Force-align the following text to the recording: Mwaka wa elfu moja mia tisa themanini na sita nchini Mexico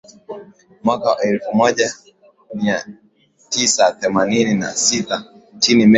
Mwaka 0.83 1.09
wa 1.09 1.21
elfu 1.21 1.55
moja 1.55 1.93
mia 2.53 2.85
tisa 3.49 3.91
themanini 3.91 4.53
na 4.53 4.71
sita 4.73 5.25
nchini 5.57 5.85
Mexico 5.85 5.89